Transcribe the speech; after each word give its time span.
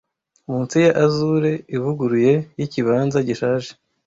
munsi 0.47 0.75
ya 0.85 0.91
azure 1.05 1.51
ivuguruye 1.75 2.33
yikibanza 2.57 3.17
gishaje 3.27 3.69